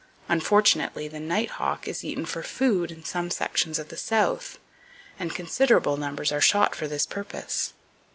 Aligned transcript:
Unfortunately, 0.27 1.07
the 1.07 1.19
nighthawk 1.19 1.87
is 1.87 2.03
eaten 2.03 2.25
for 2.25 2.41
food 2.41 2.89
in 2.91 3.05
some 3.05 3.29
sections 3.29 3.77
of 3.77 3.89
the 3.89 3.95
South, 3.97 4.57
and 5.19 5.35
considerable 5.35 5.95
numbers 5.95 6.31
are 6.31 6.41
shot 6.41 6.73
for 6.73 6.87
this 6.87 7.05
purpose. 7.05 7.73